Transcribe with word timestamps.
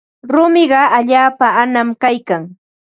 Rumiqa 0.31 0.81
allaapa 0.97 1.47
anam 1.63 1.89
kaykan. 2.01 2.43